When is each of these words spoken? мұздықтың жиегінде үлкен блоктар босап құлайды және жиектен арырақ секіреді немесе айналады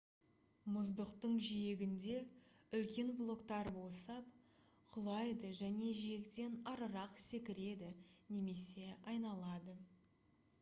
мұздықтың 0.75 1.33
жиегінде 1.47 2.15
үлкен 2.77 3.11
блоктар 3.19 3.69
босап 3.75 4.31
құлайды 4.97 5.51
және 5.61 5.91
жиектен 5.99 6.57
арырақ 6.73 7.15
секіреді 7.27 7.91
немесе 8.39 8.89
айналады 9.15 9.77